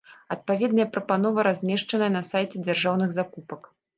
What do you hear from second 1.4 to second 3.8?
размешчаная на сайце дзяржаўных закупак.